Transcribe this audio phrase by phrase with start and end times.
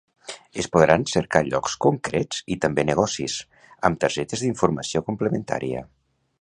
[0.61, 3.37] Es podran cercar llocs concrets i també negocis,
[3.91, 5.89] amb targetes d'informació complementària.